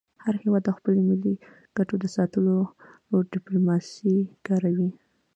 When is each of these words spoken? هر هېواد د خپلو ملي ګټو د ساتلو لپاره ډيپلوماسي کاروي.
هر 0.23 0.35
هېواد 0.43 0.63
د 0.65 0.69
خپلو 0.77 0.99
ملي 1.09 1.33
ګټو 1.77 1.95
د 1.99 2.05
ساتلو 2.15 2.53
لپاره 2.63 3.29
ډيپلوماسي 3.33 4.15
کاروي. 4.47 4.89